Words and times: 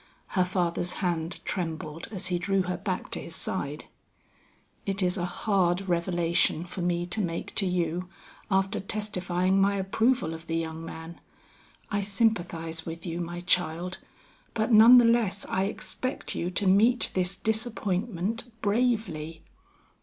Her 0.29 0.43
father's 0.45 0.93
hand 0.93 1.39
trembled 1.45 2.07
as 2.09 2.25
he 2.29 2.39
drew 2.39 2.63
her 2.63 2.77
back 2.77 3.11
to 3.11 3.21
his 3.21 3.35
side. 3.35 3.85
"It 4.83 5.03
is 5.03 5.15
a 5.15 5.27
hard 5.27 5.87
revelation 5.87 6.65
for 6.65 6.81
me 6.81 7.05
to 7.05 7.21
make 7.21 7.53
to 7.53 7.67
you, 7.67 8.09
after 8.49 8.79
testifying 8.79 9.61
my 9.61 9.75
approval 9.75 10.33
of 10.33 10.47
the 10.47 10.57
young 10.57 10.83
man. 10.83 11.21
I 11.91 12.01
sympathize 12.01 12.83
with 12.83 13.05
you, 13.05 13.21
my 13.21 13.41
child, 13.41 13.99
but 14.55 14.71
none 14.71 14.97
the 14.97 15.05
less 15.05 15.45
I 15.45 15.65
expect 15.65 16.33
you 16.33 16.49
to 16.49 16.65
meet 16.65 17.11
this 17.13 17.35
disappointment 17.35 18.45
bravely. 18.63 19.43